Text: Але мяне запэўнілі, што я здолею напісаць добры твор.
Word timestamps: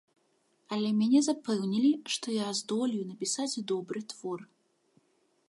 Але 0.77 0.87
мяне 1.01 1.21
запэўнілі, 1.27 1.91
што 2.15 2.27
я 2.39 2.49
здолею 2.61 3.03
напісаць 3.11 3.61
добры 3.75 3.99
твор. 4.17 4.39